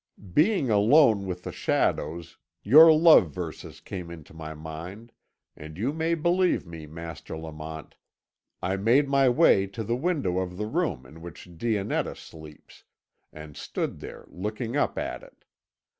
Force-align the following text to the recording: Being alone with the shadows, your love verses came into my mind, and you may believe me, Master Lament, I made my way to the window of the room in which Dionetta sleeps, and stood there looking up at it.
Being 0.33 0.71
alone 0.71 1.27
with 1.27 1.43
the 1.43 1.51
shadows, 1.51 2.39
your 2.63 2.91
love 2.91 3.29
verses 3.29 3.79
came 3.79 4.09
into 4.09 4.33
my 4.33 4.55
mind, 4.55 5.11
and 5.55 5.77
you 5.77 5.93
may 5.93 6.15
believe 6.15 6.65
me, 6.65 6.87
Master 6.87 7.37
Lament, 7.37 7.93
I 8.63 8.77
made 8.77 9.07
my 9.07 9.29
way 9.29 9.67
to 9.67 9.83
the 9.83 9.95
window 9.95 10.39
of 10.39 10.57
the 10.57 10.65
room 10.65 11.05
in 11.05 11.21
which 11.21 11.55
Dionetta 11.55 12.15
sleeps, 12.15 12.83
and 13.31 13.55
stood 13.55 13.99
there 13.99 14.25
looking 14.29 14.75
up 14.75 14.97
at 14.97 15.21
it. 15.21 15.45